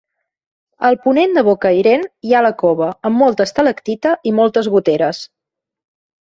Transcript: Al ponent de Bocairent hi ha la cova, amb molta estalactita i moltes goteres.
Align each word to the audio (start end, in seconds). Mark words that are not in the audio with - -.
Al 0.87 0.95
ponent 1.01 1.35
de 1.37 1.43
Bocairent 1.47 2.05
hi 2.29 2.33
ha 2.37 2.41
la 2.45 2.51
cova, 2.63 2.87
amb 3.11 3.21
molta 3.25 3.47
estalactita 3.49 4.15
i 4.31 4.35
moltes 4.41 4.71
goteres. 4.79 5.23